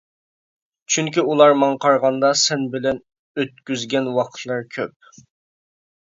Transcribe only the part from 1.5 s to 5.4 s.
ماڭا قارىغاندا سەن بىلەن ئۆتكۈزگەن ۋاقىتلىرى كۆپ.